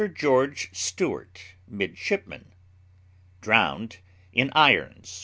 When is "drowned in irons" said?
3.41-5.05